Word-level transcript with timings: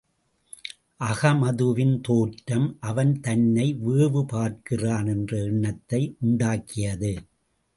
அகமதுவின் 0.99 2.01
தோற்றம், 2.01 2.77
அவன் 2.79 3.19
தன்னை 3.19 3.67
வேவுபார்க்கிறான் 3.85 5.07
என்ற 5.07 5.37
எண்ணத்தை 5.43 6.01
உண்டாக்கியது. 6.25 7.13